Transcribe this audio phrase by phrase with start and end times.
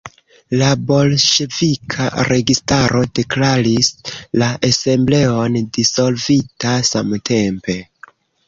[0.59, 3.91] La bolŝevika registaro deklaris
[4.43, 7.79] la Asembleon dissolvita samtempe.